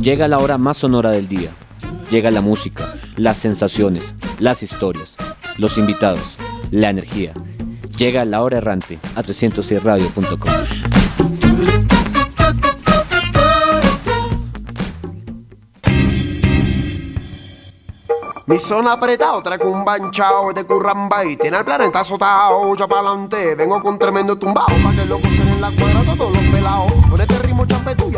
[0.00, 1.50] Llega la hora más sonora del día.
[2.10, 5.14] Llega la música, las sensaciones, las historias,
[5.58, 6.38] los invitados,
[6.70, 7.34] la energía.
[7.98, 10.50] Llega la hora errante a 306radio.com.
[18.46, 22.74] Mi zona apretado, traigo un banchao de curramba y tiene el planeta azotado.
[22.74, 24.66] Ya pa'lante, vengo con tremendo tumbao.
[24.66, 26.92] Pa' que lo gocen en la cuadra todos los pelados.
[27.10, 28.16] Con este ritmo champetú y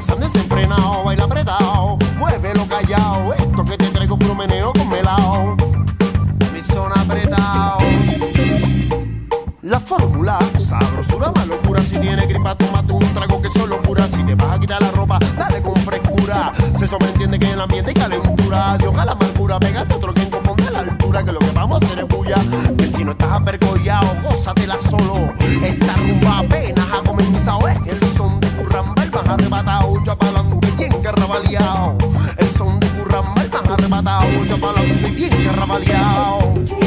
[0.00, 1.04] ya se han desenfrenado.
[1.04, 3.34] Baila apretado, muévelo callado.
[3.34, 5.56] Esto que te traigo puro meneo con melao.
[6.52, 7.78] Mi zona apretado.
[9.62, 11.82] La fórmula, sabrosura, más locura.
[11.82, 14.06] Si tiene gripa, tómate un trago que solo cura.
[14.08, 16.52] Si te vas a quitar la ropa, dale con frescura.
[16.78, 18.76] Se sobreentiende que el ambiente hay calentura.
[18.78, 21.24] Dios a la amargura, pégate otro ponte a la altura.
[21.24, 22.36] Que lo que vamos a hacer es bulla.
[22.76, 25.32] Que si no estás apercollado, gózatela solo.
[25.62, 27.68] Esta rumba apenas ha comenzado.
[27.68, 28.39] Es el son
[31.60, 31.98] carrabaleado.
[32.38, 32.88] El son de
[33.22, 34.24] más arrebatado.
[34.48, 35.30] Ya pa'lante, bien.
[35.38, 36.79] Mi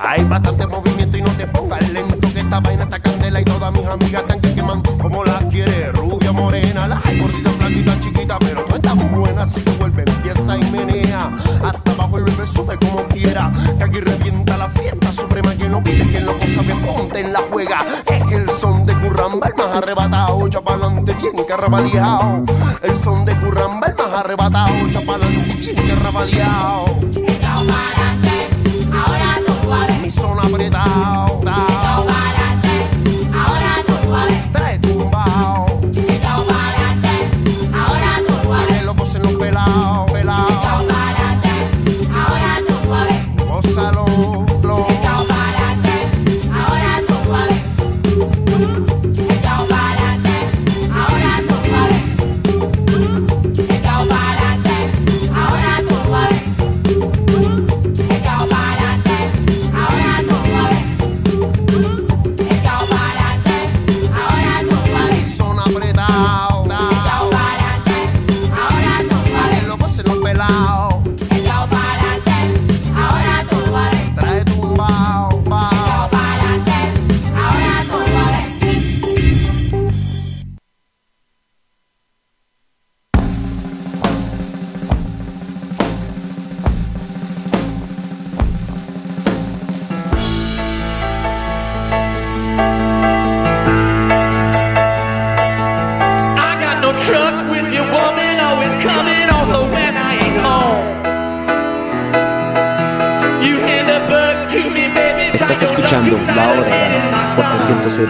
[0.00, 3.72] Hay bastante movimiento y no te pongas lento que esta vaina está candela y todas
[3.72, 4.82] mis amigas están que queman.
[4.82, 9.70] Como las quiere, rubia, morena, hay gordita, flaquita, chiquita, pero tú estás buena, así que
[9.72, 11.30] vuelve, empieza y menea,
[11.64, 15.82] hasta abajo el bebé sube como quiera, que aquí revienta la fiesta suprema, que no
[15.82, 19.54] pide, que no cosa bien ponte en la juega, es el son de curramba, el
[19.54, 22.17] más arrebatado, chapalante, bien carrabaleado,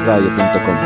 [0.09, 0.77] por 306radio.com.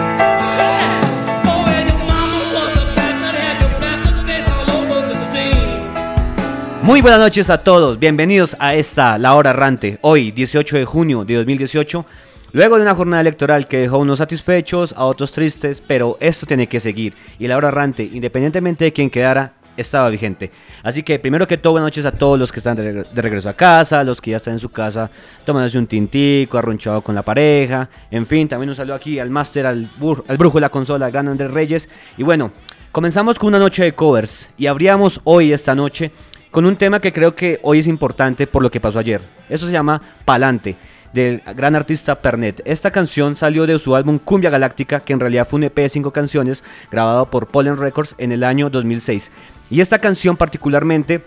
[6.82, 11.25] Muy buenas noches a todos, bienvenidos a esta La Hora Errante, hoy 18 de junio
[11.25, 12.05] de 2018,
[12.52, 16.67] luego de una jornada electoral que dejó unos satisfechos, a otros tristes, pero esto tiene
[16.67, 20.51] que seguir y La Hora Errante, independientemente de quién quedara, estaba vigente.
[20.83, 23.23] Así que primero que todo, buenas noches a todos los que están de, reg- de
[23.23, 25.11] regreso a casa, los que ya están en su casa
[25.45, 29.67] tomándose un tintico, arrunchado con la pareja, en fin, también un saludo aquí al máster,
[29.67, 29.89] al,
[30.29, 31.89] al brujo de la consola, al gran Andrés Reyes.
[32.17, 32.53] Y bueno,
[32.91, 36.11] comenzamos con una noche de covers y abríamos hoy, esta noche,
[36.51, 39.23] con un tema que creo que hoy es importante por lo que pasó ayer.
[39.49, 40.77] Eso se llama Palante,
[41.15, 42.63] del gran artista Pernet.
[42.65, 45.89] Esta canción salió de su álbum Cumbia Galáctica, que en realidad fue un EP de
[45.89, 49.31] cinco canciones grabado por Pollen Records en el año 2006.
[49.73, 51.25] Y esta canción particularmente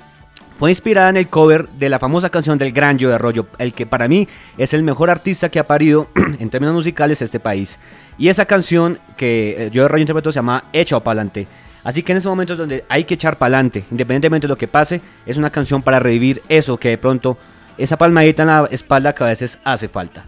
[0.56, 3.88] fue inspirada en el cover de la famosa canción del Gran Joe Arroyo, el que
[3.88, 6.10] para mí es el mejor artista que ha parido
[6.40, 7.80] en términos musicales este país.
[8.20, 11.48] Y esa canción que eh, Joe Arroyo interpretó se llama Echa Pa'lante.
[11.84, 14.68] Así que en ese momento es donde hay que echar pa'lante, independientemente de lo que
[14.68, 17.40] pase, es una canción para revivir eso que de pronto,
[17.80, 20.24] esa palmadita en la espalda que a veces hace falta.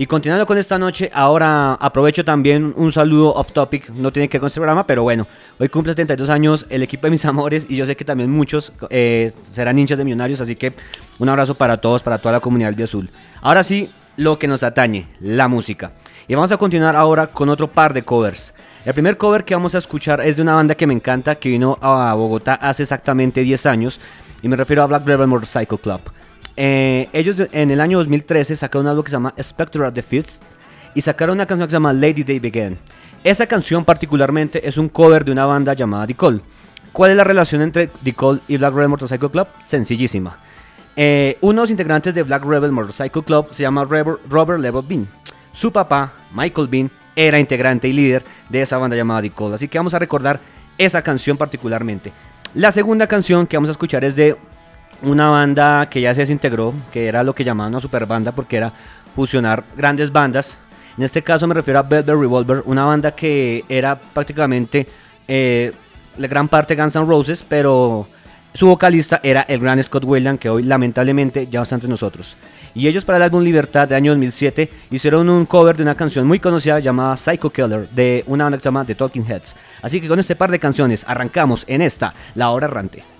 [0.00, 4.38] Y continuando con esta noche, ahora aprovecho también un saludo off topic, no tiene que
[4.38, 5.26] ver con este programa, pero bueno,
[5.58, 8.72] hoy cumple 72 años el equipo de mis amores y yo sé que también muchos
[8.90, 10.72] eh, serán hinchas de millonarios, así que
[11.18, 13.10] un abrazo para todos, para toda la comunidad del Azul.
[13.42, 15.90] Ahora sí, lo que nos atañe, la música.
[16.28, 18.54] Y vamos a continuar ahora con otro par de covers.
[18.84, 21.48] El primer cover que vamos a escuchar es de una banda que me encanta, que
[21.48, 23.98] vino a Bogotá hace exactamente 10 años,
[24.42, 26.02] y me refiero a Black Rebel Motorcycle Club.
[26.60, 30.42] Eh, ellos en el año 2013 sacaron algo que se llama Spectre of the Fist
[30.92, 32.76] y sacaron una canción que se llama Lady Day Began.
[33.22, 36.16] Esa canción particularmente es un cover de una banda llamada The
[36.92, 38.14] ¿Cuál es la relación entre The
[38.48, 39.46] y Black Rebel Motorcycle Club?
[39.64, 40.36] Sencillísima.
[40.96, 45.06] Eh, uno de los integrantes de Black Rebel Motorcycle Club se llama Robert Level Bean.
[45.52, 49.78] Su papá, Michael Bean, era integrante y líder de esa banda llamada The Así que
[49.78, 50.40] vamos a recordar
[50.76, 52.12] esa canción particularmente.
[52.54, 54.36] La segunda canción que vamos a escuchar es de
[55.02, 58.56] una banda que ya se desintegró, que era lo que llamaban una super banda porque
[58.56, 58.72] era
[59.14, 60.58] fusionar grandes bandas.
[60.96, 64.86] En este caso me refiero a Velvet Revolver, una banda que era prácticamente
[65.28, 65.72] eh,
[66.16, 68.08] la gran parte Guns N' Roses, pero
[68.52, 72.36] su vocalista era el gran Scott Weiland, que hoy lamentablemente ya está entre nosotros.
[72.74, 76.26] Y ellos para el álbum Libertad de año 2007 hicieron un cover de una canción
[76.26, 79.54] muy conocida llamada Psycho Killer de una banda que se llama The Talking Heads.
[79.82, 83.17] Así que con este par de canciones arrancamos en esta, La Hora Errante.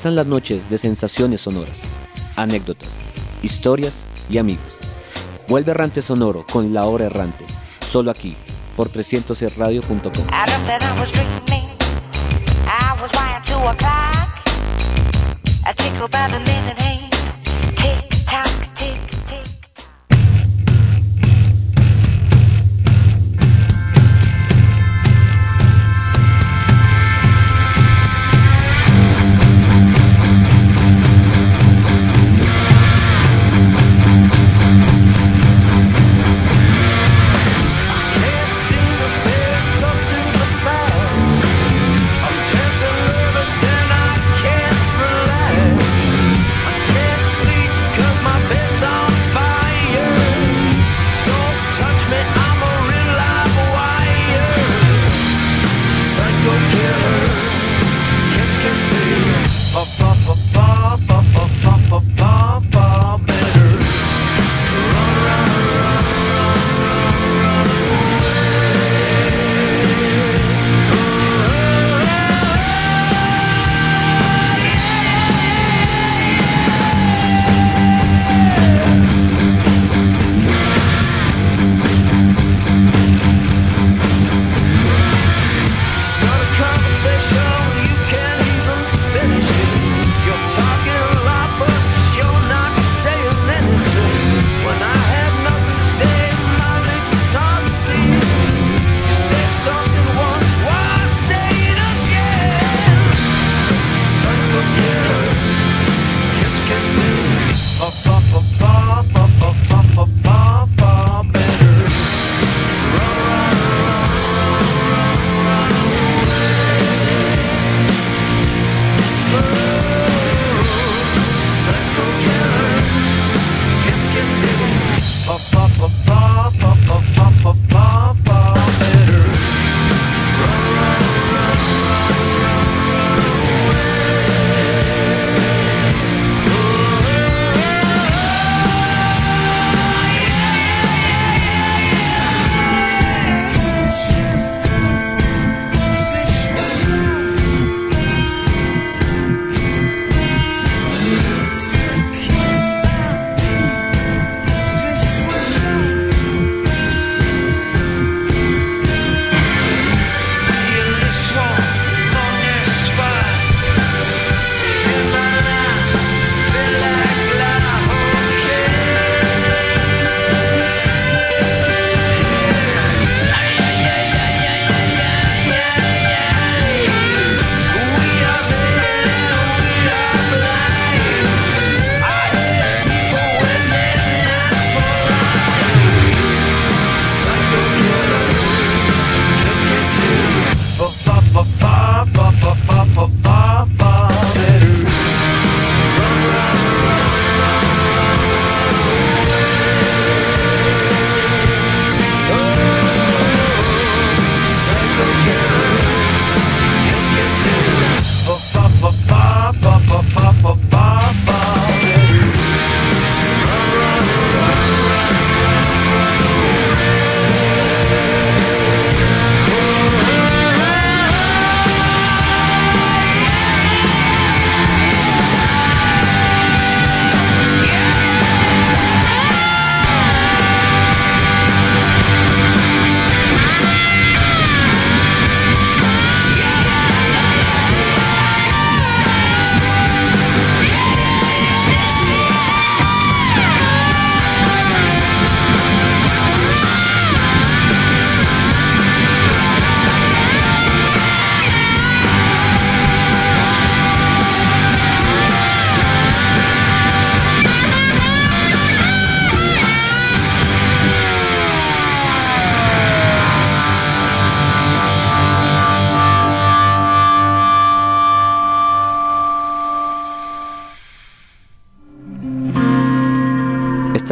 [0.00, 1.78] Regresan las noches de sensaciones sonoras,
[2.34, 2.88] anécdotas,
[3.42, 4.78] historias y amigos.
[5.46, 7.44] Vuelve Errante Sonoro con La Hora Errante,
[7.86, 8.34] solo aquí,
[8.76, 10.24] por 300radio.com.
[16.10, 16.59] Can't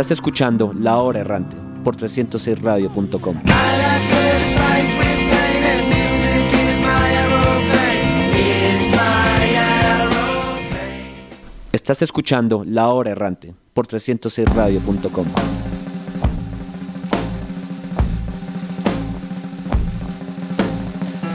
[0.08, 3.36] Estás escuchando La Hora Errante por 306radio.com.
[11.72, 15.26] Estás escuchando La Hora Errante por 306radio.com.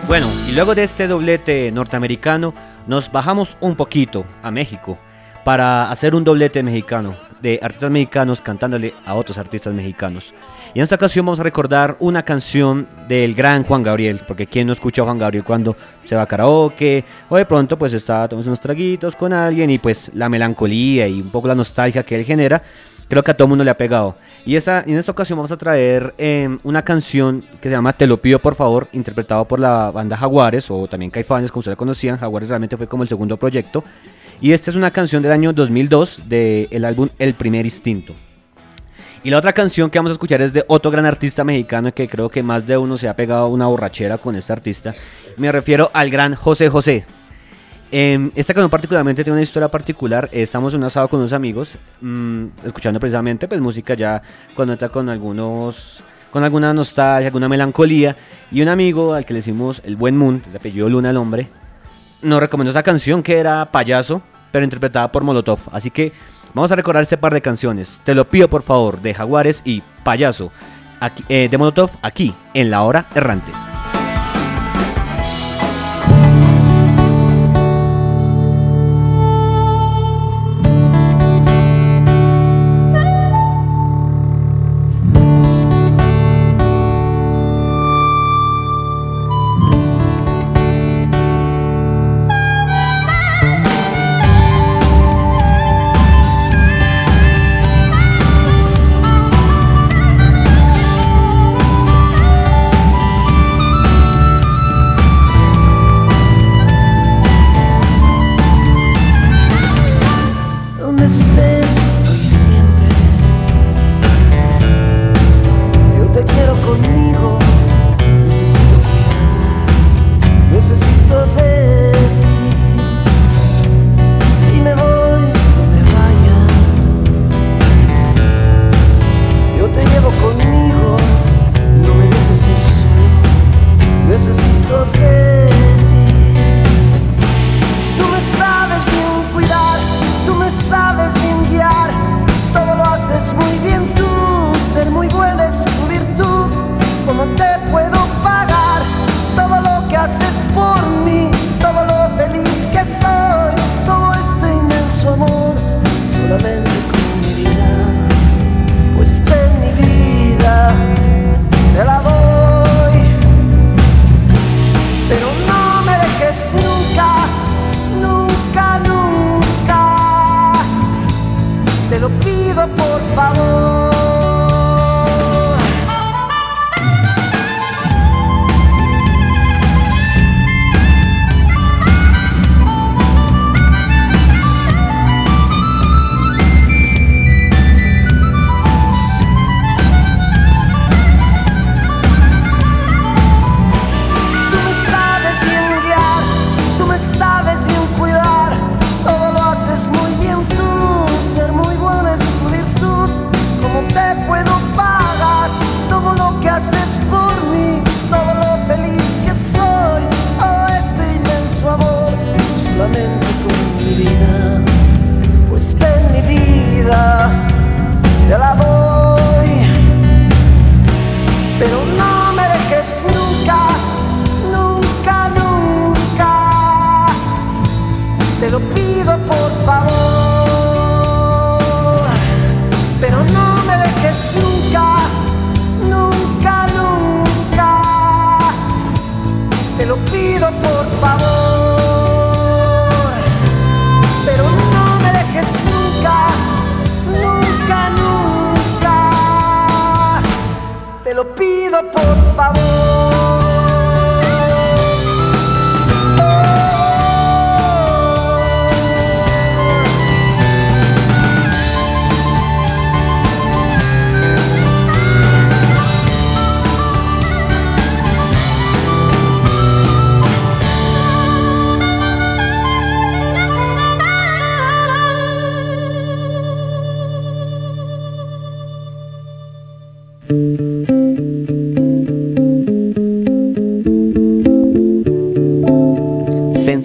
[0.08, 2.56] Bueno, y luego de este doblete norteamericano,
[2.88, 4.98] nos bajamos un poquito a México
[5.44, 10.34] para hacer un doblete mexicano de artistas mexicanos cantándole a otros artistas mexicanos.
[10.74, 14.66] Y en esta ocasión vamos a recordar una canción del gran Juan Gabriel, porque quien
[14.66, 18.28] no escucha a Juan Gabriel cuando se va a karaoke o de pronto pues está
[18.30, 22.16] tomando unos traguitos con alguien y pues la melancolía y un poco la nostalgia que
[22.16, 22.64] él genera,
[23.10, 24.16] creo que a todo mundo le ha pegado.
[24.46, 28.08] Y esa, en esta ocasión vamos a traer eh, una canción que se llama Te
[28.08, 31.76] lo pido por favor, interpretado por la banda Jaguares o también Caifanes, como se la
[31.76, 32.18] conocían.
[32.18, 33.84] Jaguares realmente fue como el segundo proyecto.
[34.44, 38.14] Y esta es una canción del año 2002 del álbum El Primer Instinto.
[39.24, 42.10] Y la otra canción que vamos a escuchar es de otro gran artista mexicano que
[42.10, 44.94] creo que más de uno se ha pegado una borrachera con este artista.
[45.38, 47.06] Me refiero al gran José José.
[47.90, 50.28] Eh, esta canción particularmente tiene una historia particular.
[50.34, 54.22] Estamos un asado con unos amigos, mm, escuchando precisamente pues música ya
[54.54, 58.18] cuando está con algunos, con alguna nostalgia, alguna melancolía.
[58.52, 61.48] Y un amigo al que le decimos el buen Moon, de apellido Luna el hombre,
[62.22, 64.22] nos recomendó esa canción que era Payaso,
[64.54, 65.60] pero interpretada por Molotov.
[65.72, 66.14] Así que
[66.54, 68.00] vamos a recordar este par de canciones.
[68.04, 70.52] Te lo pido por favor, de Jaguares y Payaso,
[71.28, 73.52] eh, de Molotov, aquí, en La Hora Errante.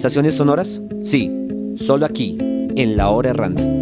[0.09, 0.81] ¿Sensaciones sonoras?
[1.03, 1.31] Sí,
[1.75, 3.78] solo aquí, en La Hora Errante.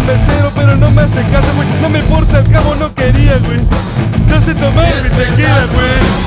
[0.00, 1.68] Al mesero, pero no me hace caso, güey.
[1.82, 3.60] No me importa, al cabo no quería, güey.
[4.26, 6.20] No sé tomar mi tequila, güey.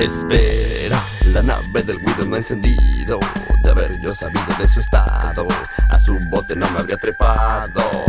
[0.00, 3.18] Espera, la nave del Guido no ha encendido.
[3.78, 5.46] Haber yo sabido de su estado,
[5.88, 8.04] a su bote no me habría trepado.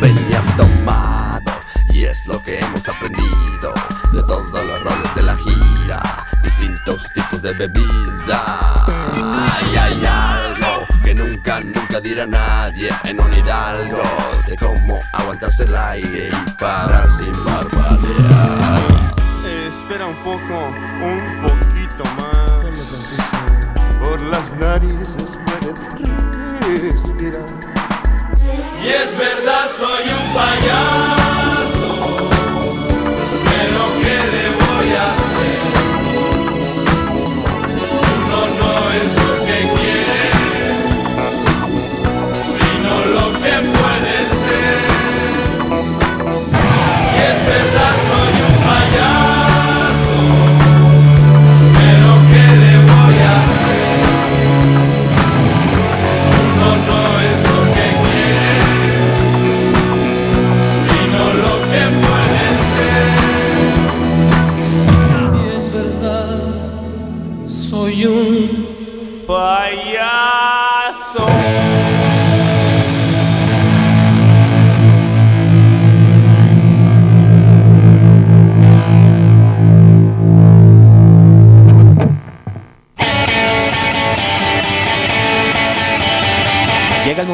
[0.00, 3.74] Venía tomado, y es lo que hemos aprendido
[4.12, 6.00] de todos los roles de la gira.
[6.40, 8.86] Distintos tipos de bebida.
[8.86, 14.02] Ay, hay algo que nunca, nunca dirá nadie en un hidalgo
[14.46, 18.80] de cómo aguantarse el aire y parar sin barbadear.
[19.66, 21.42] espera un poco, un.
[21.42, 21.47] Por
[24.30, 25.78] las narices puedes
[26.82, 27.46] respirar.
[28.82, 31.07] Y es verdad, soy un payaso,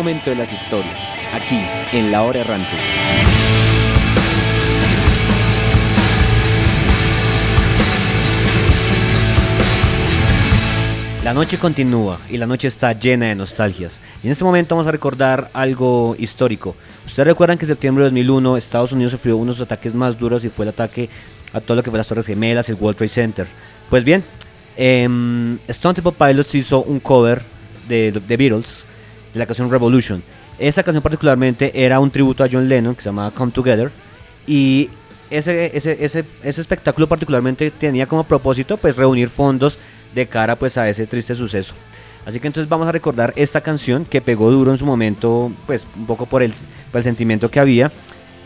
[0.04, 1.00] momento de las historias,
[1.32, 1.64] aquí,
[1.94, 2.76] en La Hora Errante.
[11.24, 14.02] La noche continúa y la noche está llena de nostalgias.
[14.22, 16.76] Y en este momento vamos a recordar algo histórico.
[17.06, 20.18] Ustedes recuerdan que en septiembre de 2001 Estados Unidos sufrió uno de los ataques más
[20.18, 21.08] duros y fue el ataque
[21.54, 23.46] a todo lo que fue las Torres Gemelas, el World Trade Center.
[23.88, 24.22] Pues bien,
[24.76, 27.40] em, Stone Temple Pilots hizo un cover
[27.88, 28.84] de The Beatles
[29.34, 30.22] de la canción Revolution.
[30.58, 33.90] Esa canción particularmente era un tributo a John Lennon que se llamaba Come Together
[34.46, 34.88] y
[35.30, 39.78] ese, ese, ese, ese espectáculo particularmente tenía como propósito pues reunir fondos
[40.14, 41.74] de cara pues a ese triste suceso.
[42.24, 45.86] Así que entonces vamos a recordar esta canción que pegó duro en su momento, pues
[45.96, 46.54] un poco por el,
[46.90, 47.92] por sentimiento que había.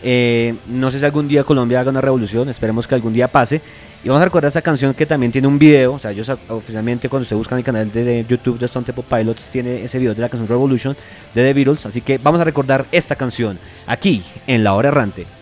[0.03, 3.61] Eh, no sé si algún día Colombia haga una revolución, esperemos que algún día pase.
[4.01, 7.09] Y vamos a recordar esta canción que también tiene un video, o sea, ellos oficialmente
[7.09, 10.15] cuando usted busca en el canal de YouTube de Stone Temple Pilots tiene ese video
[10.15, 10.95] de la canción Revolution
[11.35, 11.85] de The Beatles.
[11.85, 15.38] Así que vamos a recordar esta canción aquí en La Hora Errante.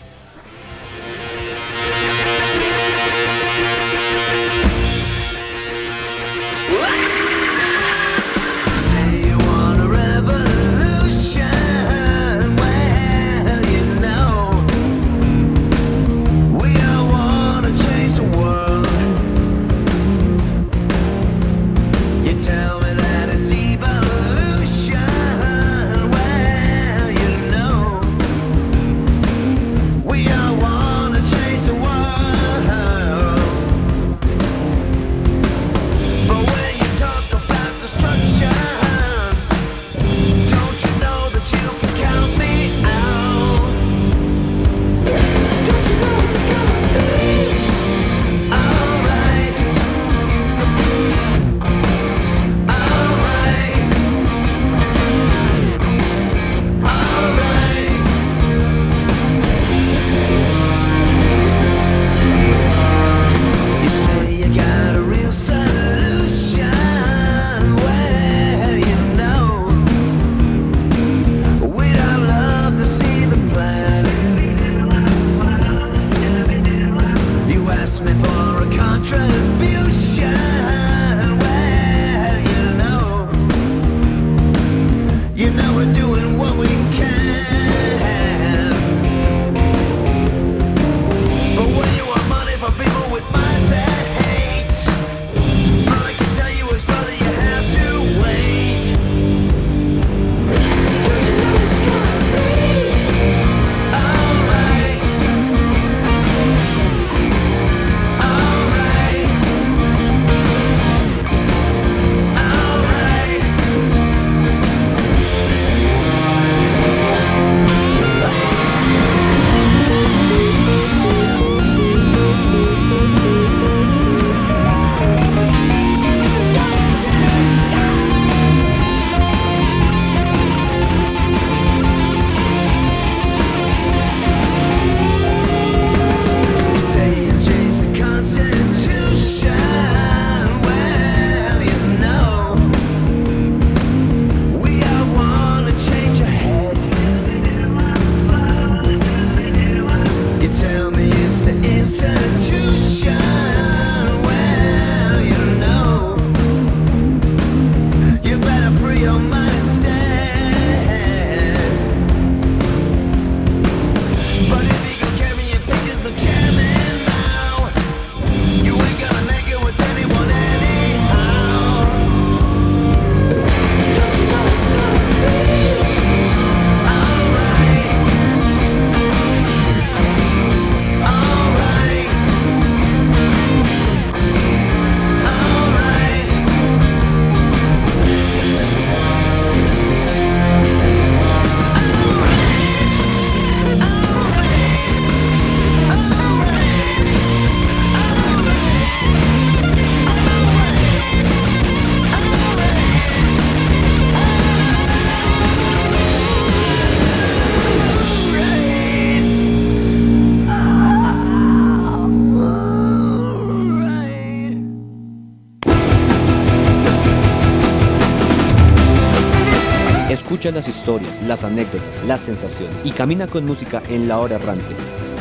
[221.28, 224.76] Las anécdotas, las sensaciones y camina con música en la hora errante.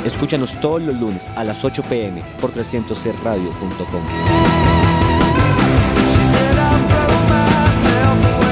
[0.04, 4.02] Escúchanos todos los lunes a las 8 pm por 300radio.com.
[6.12, 8.46] She said I'll throw myself away.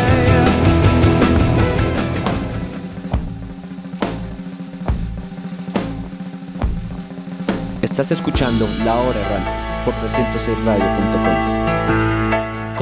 [7.83, 9.51] Estás escuchando La Hora Errante
[9.85, 12.14] por 306radio.com.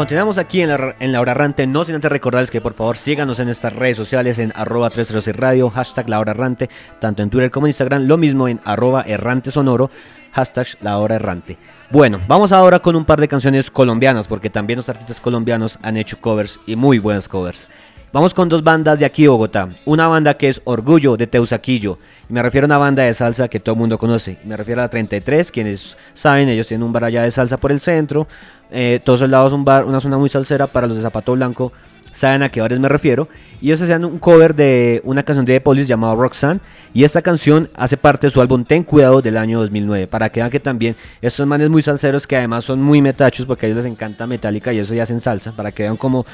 [0.03, 3.39] Continuamos aquí en la, en la Hora no sin antes recordarles que por favor síganos
[3.39, 7.53] en estas redes sociales en arroba 306 radio, hashtag La Hora Errante, tanto en Twitter
[7.53, 9.93] como en Instagram, lo mismo en arroba errante sonoro,
[10.33, 11.57] hashtag La Hora Errante.
[11.89, 15.97] Bueno, vamos ahora con un par de canciones colombianas, porque también los artistas colombianos han
[15.97, 17.69] hecho covers y muy buenas covers.
[18.13, 19.71] Vamos con dos bandas de aquí Bogotá.
[19.87, 21.99] Una banda que es Orgullo de Teusaquillo.
[22.29, 24.39] Me refiero a una banda de salsa que todo el mundo conoce.
[24.45, 27.73] Me refiero a la 33, quienes saben, ellos tienen un bar allá de salsa por
[27.73, 28.29] el centro.
[28.71, 31.73] Eh, todos los lados un una zona muy salsera para los de Zapato Blanco.
[32.11, 33.29] Saben a qué bares me refiero.
[33.63, 36.61] Y ellos hacían un cover de una canción de The Police llamada Roxanne.
[36.93, 40.07] Y esta canción hace parte de su álbum Ten Cuidado del año 2009.
[40.07, 43.65] Para que vean que también estos manes muy salseros que además son muy metachos porque
[43.65, 45.53] a ellos les encanta Metallica y eso ya hacen salsa.
[45.53, 46.27] Para que vean cómo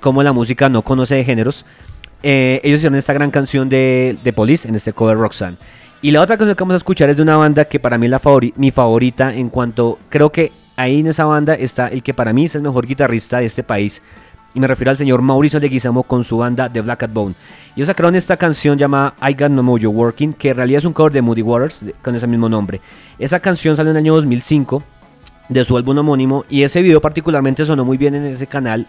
[0.00, 1.64] como la música no conoce de géneros,
[2.22, 5.58] eh, ellos hicieron esta gran canción de, de Police en este cover Roxanne.
[6.02, 8.06] Y la otra canción que vamos a escuchar es de una banda que para mí
[8.06, 12.02] es la favori- mi favorita en cuanto, creo que ahí en esa banda está el
[12.02, 14.02] que para mí es el mejor guitarrista de este país.
[14.54, 17.34] Y me refiero al señor Mauricio Leguizamo con su banda The Black Cat Bone.
[17.74, 20.94] Ellos sacaron esta canción llamada I Got No Mojo Working, que en realidad es un
[20.94, 22.80] cover de Moody Waters con ese mismo nombre.
[23.18, 24.82] Esa canción salió en el año 2005
[25.50, 28.86] de su álbum homónimo y ese video particularmente sonó muy bien en ese canal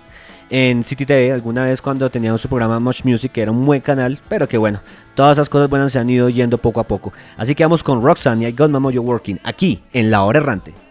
[0.50, 3.82] en City TV alguna vez cuando tenían su programa Much Music que era un buen
[3.82, 4.80] canal pero que bueno
[5.16, 7.12] todas esas cosas buenas se han ido yendo poco a poco.
[7.38, 10.40] Así que vamos con Roxanne y I Got My Mojo Working aquí en La Hora
[10.40, 10.87] Errante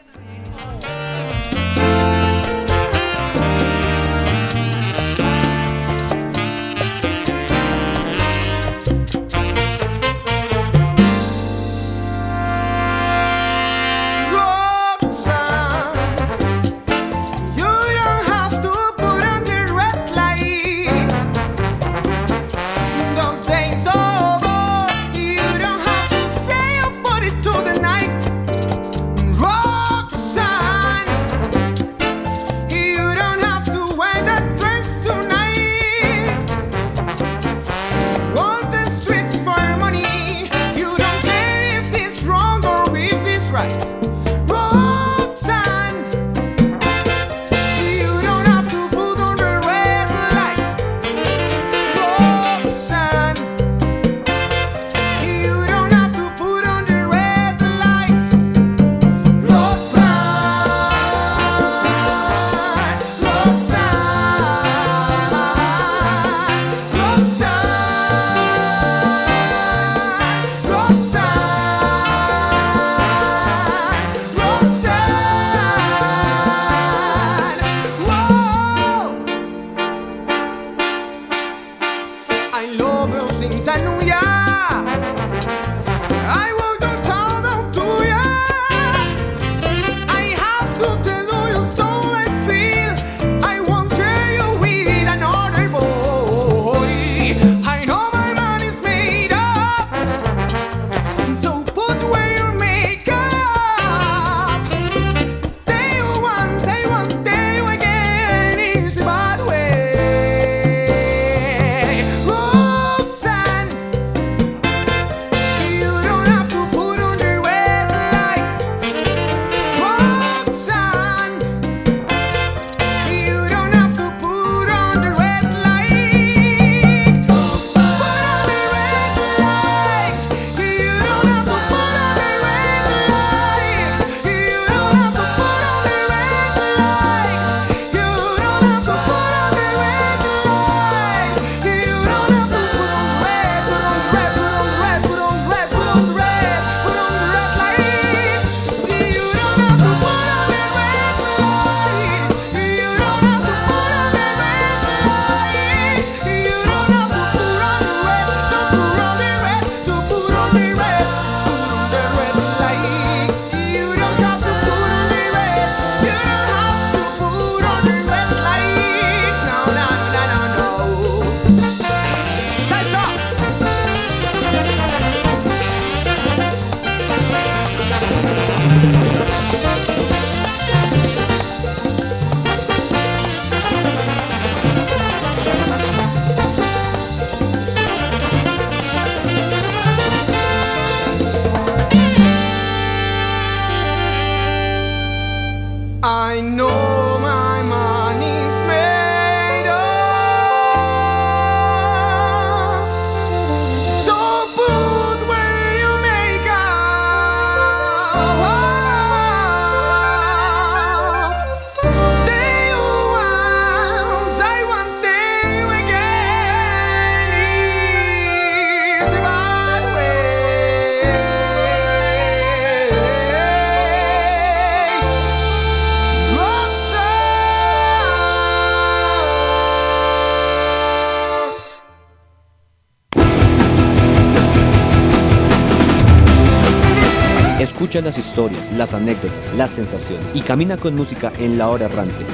[238.72, 242.24] las anécdotas, las sensaciones y camina con música en la hora errante.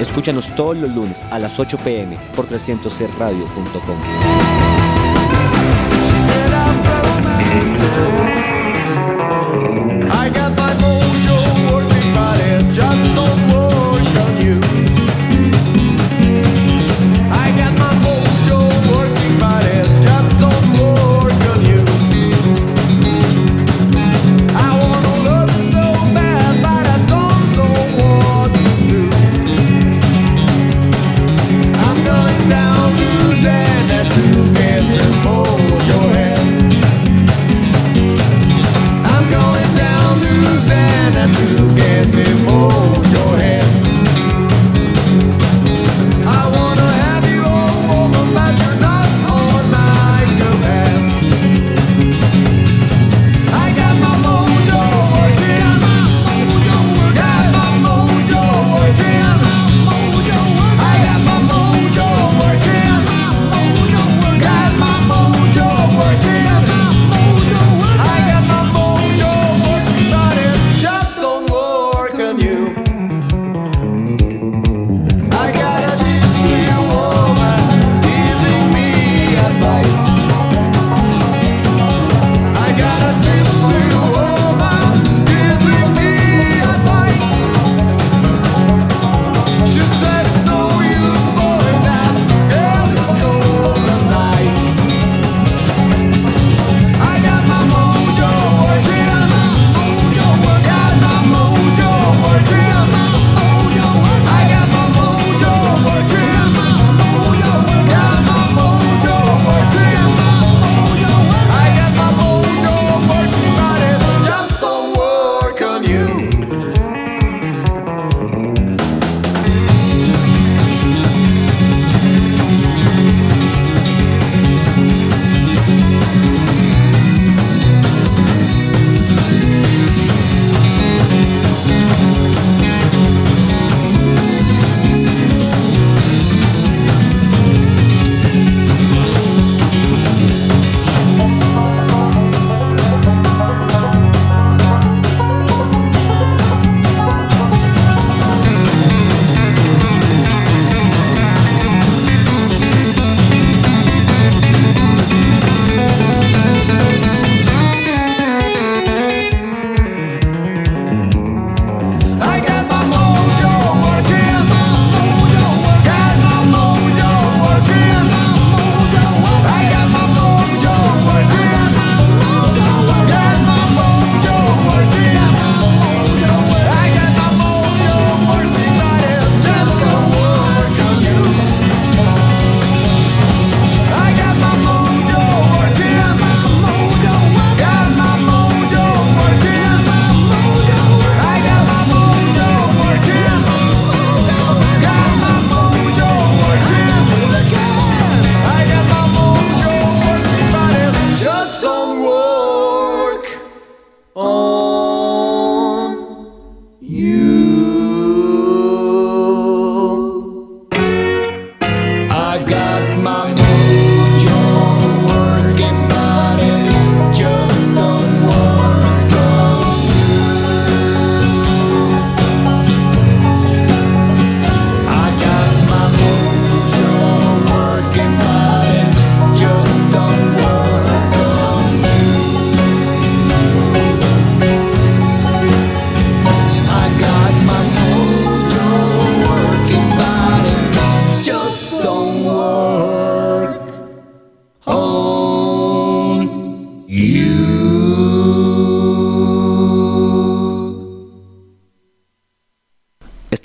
[0.00, 4.49] Escúchanos todos los lunes a las 8 pm por 300 radio.com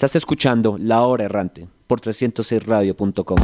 [0.05, 3.37] Estás escuchando La Hora Errante por 306radio.com.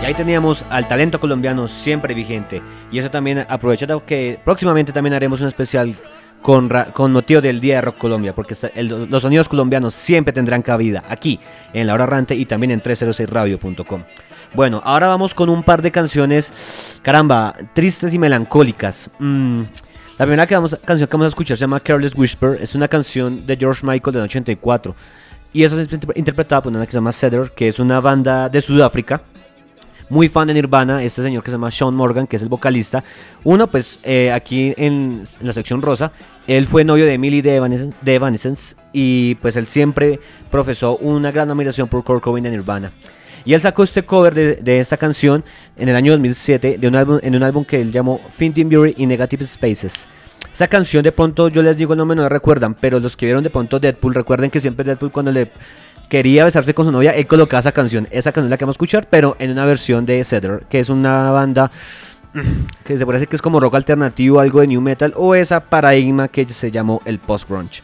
[0.00, 2.62] Y ahí teníamos al talento colombiano siempre vigente.
[2.90, 5.94] Y eso también aprovechando que próximamente también haremos un especial
[6.42, 11.04] con, con motivo del Día de Rock Colombia, porque los sonidos colombianos siempre tendrán cabida
[11.08, 11.40] aquí,
[11.72, 14.02] en La Hora Rante y también en 306radio.com.
[14.54, 19.08] Bueno, ahora vamos con un par de canciones, caramba, tristes y melancólicas.
[19.18, 19.62] Mm,
[20.18, 22.88] la primera que vamos, canción que vamos a escuchar se llama Careless Whisper, es una
[22.88, 24.94] canción de George Michael del 84.
[25.54, 28.60] Y eso es interpretada por una que se llama Cedar, que es una banda de
[28.60, 29.22] Sudáfrica
[30.12, 33.02] muy fan de Nirvana, este señor que se llama Sean Morgan, que es el vocalista.
[33.44, 36.12] Uno, pues eh, aquí en, la sección rosa,
[36.46, 41.32] él fue novio de Emily de Evanescence, de Evanescence y pues él siempre profesó una
[41.32, 42.92] gran admiración por Kurt Cobain de Nirvana.
[43.46, 45.44] Y él sacó este cover de, esta canción
[45.78, 49.02] en el año 2007 de un álbum, en un álbum que él llamó Finding Beauty
[49.02, 50.06] in Negative Spaces.
[50.52, 53.24] Esa canción de pronto, yo les digo el nombre, no la recuerdan, pero los que
[53.24, 55.50] vieron de pronto Deadpool, recuerden que siempre Deadpool cuando le
[56.12, 58.06] quería besarse con su novia, él colocaba esa canción.
[58.10, 60.78] Esa canción es la que vamos a escuchar, pero en una versión de Cedar, que
[60.78, 61.70] es una banda
[62.84, 66.28] que se parece que es como rock alternativo, algo de new metal, o esa paradigma
[66.28, 67.82] que se llamó el post-grunge.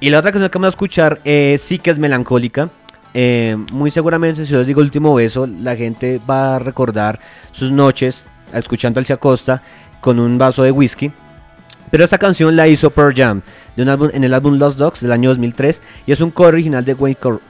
[0.00, 2.70] Y la otra canción que vamos a escuchar eh, sí que es melancólica.
[3.14, 7.20] Eh, muy seguramente, si yo les digo último beso, la gente va a recordar
[7.52, 9.62] sus noches escuchando Alcia Costa
[10.00, 11.12] con un vaso de whisky.
[11.94, 13.40] Pero esta canción la hizo Pearl Jam
[13.76, 17.16] en el álbum Lost Dogs del año 2003 y es un cover original de Wayne,
[17.20, 17.40] Cor-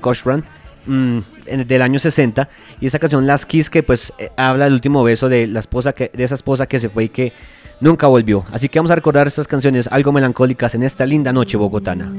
[0.00, 0.42] Cochran
[0.86, 1.18] mm,
[1.66, 2.48] del año 60
[2.80, 5.92] y esta canción Last Kiss que pues eh, habla del último beso de la esposa
[5.92, 7.34] de esa esposa que se fue y que
[7.80, 8.46] nunca volvió.
[8.50, 12.10] Así que vamos a recordar estas canciones algo melancólicas en esta linda noche bogotana.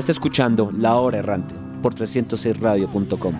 [0.00, 3.34] Estás escuchando La Hora Errante por 306radio.com.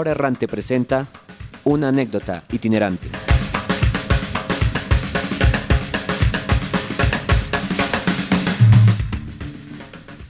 [0.00, 1.06] La Hora Errante presenta
[1.64, 3.06] una anécdota itinerante.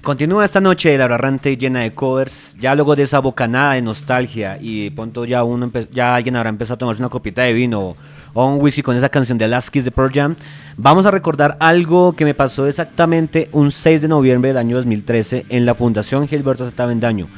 [0.02, 3.82] Continúa esta noche La Hora Errante llena de covers, ya luego de esa bocanada de
[3.82, 7.94] nostalgia y pronto ya, uno ya alguien habrá empezado a tomarse una copita de vino
[8.34, 10.34] o un whisky con esa canción de Last Kiss de Pearl Jam.
[10.78, 15.46] Vamos a recordar algo que me pasó exactamente un 6 de noviembre del año 2013
[15.48, 16.86] en la Fundación Gilberto Z.
[16.86, 17.28] Bendaño.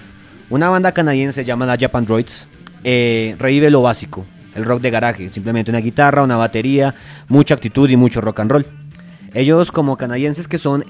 [0.53, 2.47] Una banda canadiense llamada Japan Droids
[2.85, 6.95] eh, revive lo básico, el rock de garaje, simplemente una guitarra, una batería,
[7.29, 8.67] mucha actitud y mucho rock and roll.
[9.33, 10.85] Ellos como canadienses que son,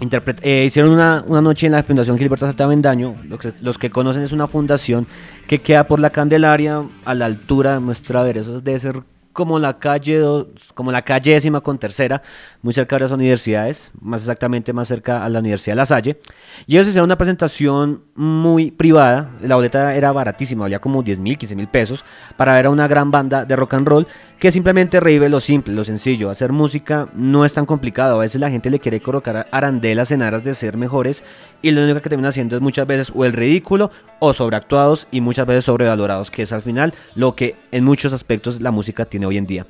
[0.00, 3.78] interpret- eh, hicieron una, una noche en la Fundación Gilberto Salta Bendaño, lo que- los
[3.78, 5.06] que conocen es una fundación
[5.48, 8.96] que queda por la Candelaria a la altura de nuestra ver, eso debe ser
[9.32, 12.22] como la calle dos- como la calle décima con tercera,
[12.62, 16.20] muy cerca de las universidades, más exactamente más cerca a la Universidad de La Salle.
[16.66, 21.38] Y ellos hicieron una presentación muy privada, la boleta era baratísima, valía como 10 mil,
[21.38, 22.04] 15 mil pesos,
[22.36, 24.06] para ver a una gran banda de rock and roll
[24.40, 26.30] que simplemente revive lo simple, lo sencillo.
[26.30, 30.22] Hacer música no es tan complicado, a veces la gente le quiere colocar arandelas en
[30.22, 31.22] aras de ser mejores
[31.60, 35.20] y lo único que termina haciendo es muchas veces o el ridículo o sobreactuados y
[35.20, 39.26] muchas veces sobrevalorados, que es al final lo que en muchos aspectos la música tiene
[39.26, 39.66] hoy en día.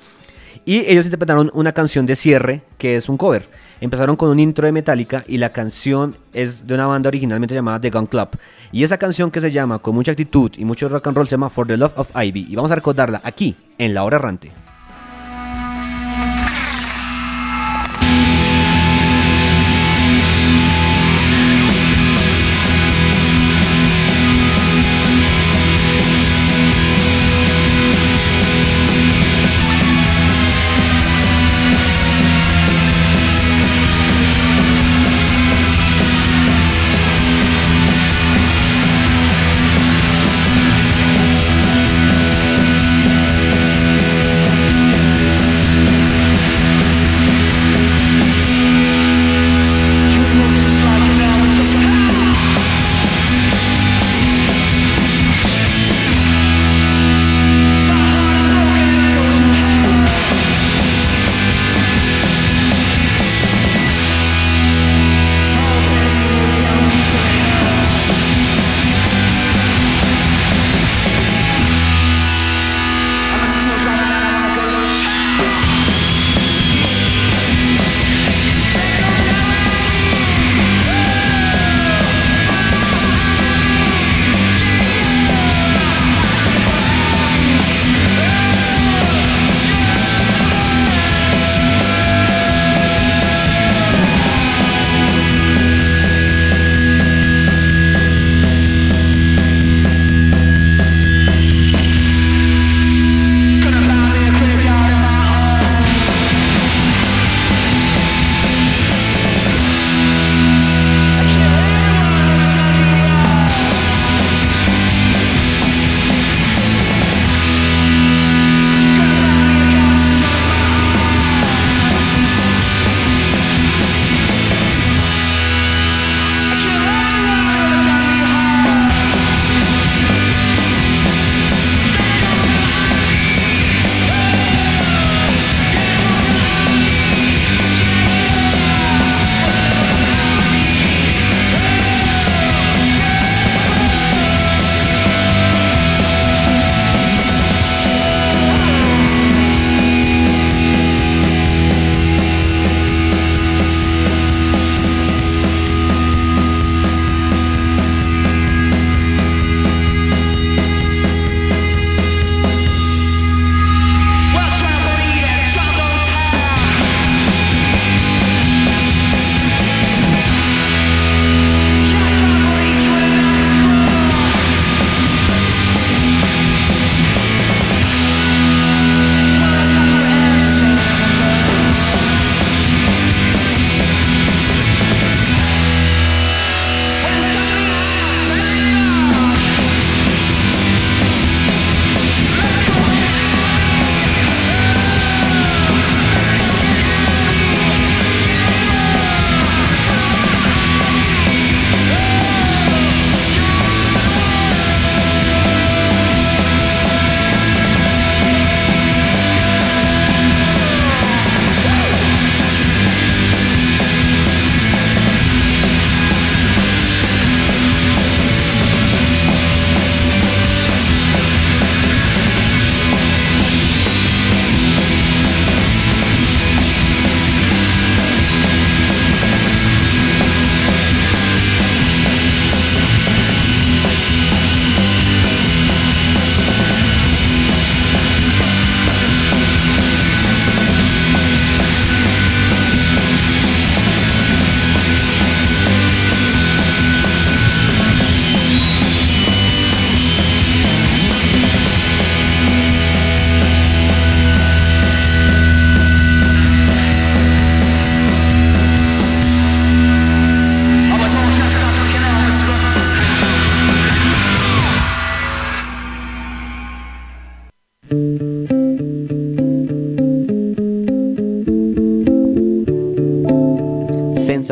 [0.65, 3.49] Y ellos interpretaron una canción de cierre que es un cover.
[3.81, 7.81] Empezaron con un intro de Metallica y la canción es de una banda originalmente llamada
[7.81, 8.29] The Gun Club.
[8.73, 11.33] Y esa canción que se llama con mucha actitud y mucho rock and roll se
[11.33, 12.47] llama For the Love of Ivy.
[12.49, 14.53] Y vamos a recordarla aquí, en La Hora Errante.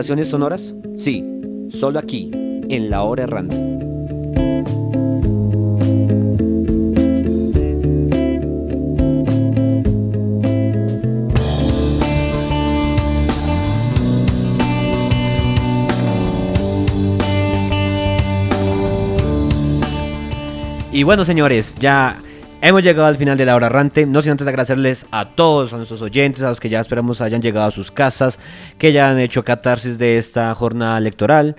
[0.08, 0.74] ¿Sensaciones sonoras?
[0.96, 1.22] Sí,
[1.68, 3.56] solo aquí, en la hora errante.
[20.90, 22.16] Y bueno, señores, ya
[22.60, 25.76] Hemos llegado al final de la hora errante, no sin antes agradecerles a todos, a
[25.76, 28.40] nuestros oyentes, a los que ya esperamos hayan llegado a sus casas,
[28.78, 31.54] que ya han hecho catarsis de esta jornada electoral,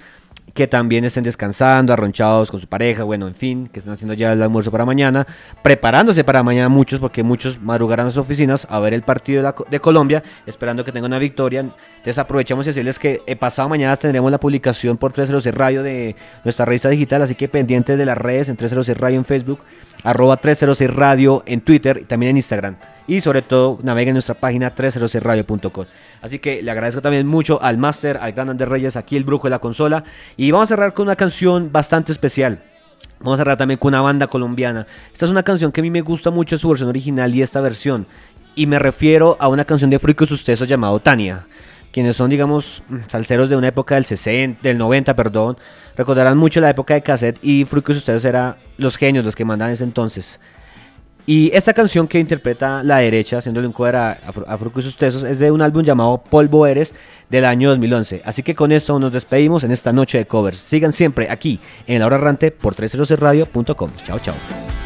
[0.53, 4.33] que también estén descansando, arronchados con su pareja, bueno, en fin, que estén haciendo ya
[4.33, 5.25] el almuerzo para mañana,
[5.63, 9.43] preparándose para mañana muchos, porque muchos madrugarán a sus oficinas a ver el partido de,
[9.43, 11.61] la de Colombia, esperando que tenga una victoria.
[12.03, 16.65] Entonces y decirles que eh, pasado mañana tendremos la publicación por 306 Radio de nuestra
[16.65, 19.61] revista digital, así que pendientes de las redes en 306 Radio en Facebook,
[20.03, 22.75] arroba 306 Radio en Twitter y también en Instagram.
[23.07, 25.85] Y sobre todo naveguen en nuestra página 306radio.com.
[26.21, 29.47] Así que le agradezco también mucho al máster, al gran Andrés Reyes, aquí el brujo
[29.47, 30.03] de la consola.
[30.37, 32.63] Y vamos a cerrar con una canción bastante especial.
[33.19, 34.85] Vamos a cerrar también con una banda colombiana.
[35.11, 37.59] Esta es una canción que a mí me gusta mucho su versión original y esta
[37.59, 38.05] versión.
[38.55, 41.45] Y me refiero a una canción de Fruico Sustesos llamado Tania.
[41.91, 45.57] Quienes son, digamos, mm, salseros de una época del 60, del 90, perdón,
[45.97, 49.73] recordarán mucho la época de cassette y Fruico Sustesos era los genios, los que mandaban
[49.73, 50.39] ese entonces.
[51.25, 54.79] Y esta canción que interpreta la derecha, haciéndole un cover a, a, Fru- a Fruco
[54.79, 56.95] y sus Tesos, es de un álbum llamado Polvo Eres
[57.29, 58.23] del año 2011.
[58.25, 60.57] Así que con esto nos despedimos en esta noche de covers.
[60.57, 63.91] Sigan siempre aquí en La Hora Errante por 306radio.com.
[64.03, 64.78] Chao, chao.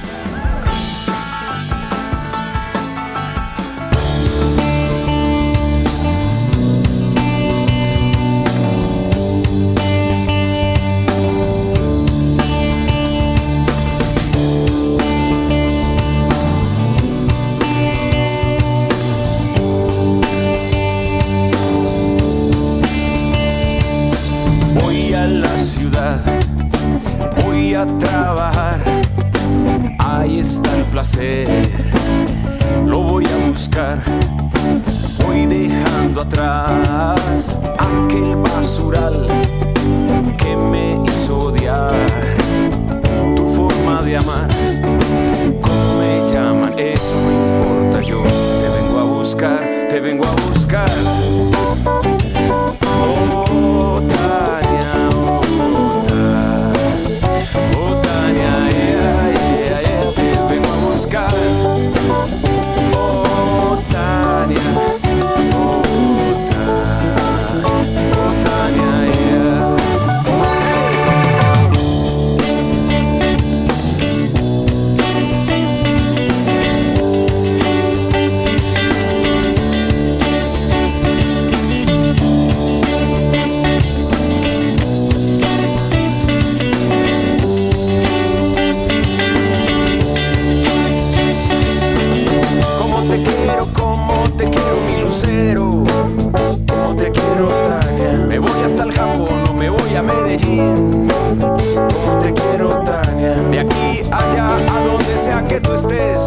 [95.33, 98.25] Como te quiero, Tania.
[98.27, 101.07] Me voy hasta el Japón o me voy a Medellín.
[101.39, 103.33] Como te quiero, Tania.
[103.49, 106.19] De aquí allá, a donde sea que tú estés.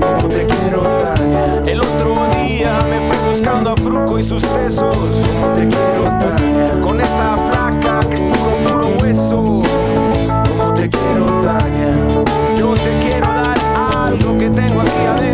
[0.00, 1.62] Como te quiero, Tania.
[1.66, 4.96] El otro día me fui buscando a Fruco y sus tesos.
[4.96, 6.80] Como te quiero, Tania.
[6.80, 9.62] Con esta flaca que es puro, puro hueso.
[10.48, 12.24] Como te quiero, Tania.
[12.58, 13.58] Yo te quiero dar
[14.06, 15.33] algo que tengo aquí adentro.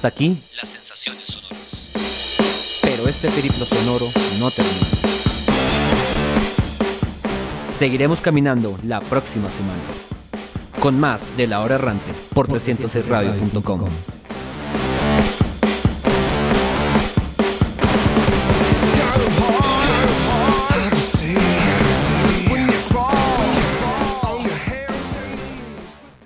[0.00, 1.90] Hasta aquí las sensaciones sonoras.
[2.80, 4.06] Pero este periplo sonoro
[4.38, 4.86] no termina.
[7.66, 9.82] Seguiremos caminando la próxima semana
[10.80, 13.84] con más de la hora errante por 306radio.com.